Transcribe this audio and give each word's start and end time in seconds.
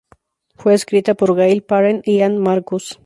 Fue 0.55 0.73
escrita 0.73 1.13
por 1.13 1.35
Gail 1.35 1.61
Parent 1.61 2.07
y 2.07 2.23
Ann 2.23 2.39
Marcus. 2.39 2.97